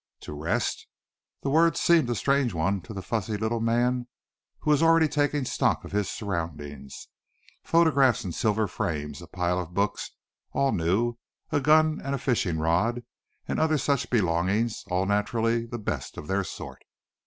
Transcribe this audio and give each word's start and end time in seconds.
To 0.21 0.33
rest! 0.33 0.87
The 1.43 1.51
word 1.51 1.77
seemed 1.77 2.09
a 2.09 2.15
strange 2.15 2.55
one 2.55 2.81
to 2.81 2.91
the 2.95 3.03
fussy 3.03 3.37
little 3.37 3.59
man, 3.59 4.07
who 4.61 4.71
was 4.71 4.81
already 4.81 5.07
taking 5.07 5.45
stock 5.45 5.83
of 5.85 5.91
his 5.91 6.09
surroundings. 6.09 7.07
Photographs 7.63 8.23
in 8.25 8.31
silver 8.31 8.67
frames, 8.67 9.21
a 9.21 9.27
pile 9.27 9.59
of 9.59 9.75
books 9.75 10.09
all 10.53 10.71
new, 10.71 11.17
a 11.51 11.59
gun 11.59 12.01
and 12.03 12.19
fishing 12.19 12.57
rod, 12.57 13.03
and 13.47 13.59
other 13.59 13.77
such 13.77 14.09
belongings 14.09 14.83
all, 14.89 15.05
naturally, 15.05 15.67
the 15.67 15.77
best 15.77 16.17
of 16.17 16.25
their 16.25 16.43
sort! 16.43 16.83